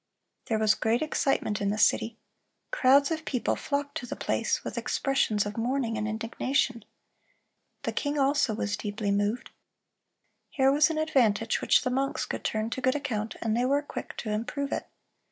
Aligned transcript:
There 0.47 0.57
was 0.57 0.73
great 0.73 1.03
excitement 1.03 1.61
in 1.61 1.69
the 1.69 1.77
city. 1.77 2.17
Crowds 2.71 3.11
of 3.11 3.23
people 3.23 3.55
flocked 3.55 3.95
to 3.97 4.07
the 4.07 4.15
place, 4.15 4.63
with 4.63 4.75
expressions 4.75 5.45
of 5.45 5.57
mourning 5.57 5.95
and 5.95 6.07
indignation. 6.07 6.83
The 7.83 7.91
king 7.91 8.17
also 8.17 8.55
was 8.55 8.75
deeply 8.75 9.11
moved. 9.11 9.51
Here 10.49 10.71
was 10.71 10.89
an 10.89 10.97
advantage 10.97 11.61
which 11.61 11.83
the 11.83 11.91
monks 11.91 12.25
could 12.25 12.43
turn 12.43 12.71
to 12.71 12.81
good 12.81 12.95
account, 12.95 13.35
and 13.43 13.55
they 13.55 13.65
were 13.65 13.83
quick 13.83 14.17
to 14.17 14.31
improve 14.31 14.71
it. 14.71 14.87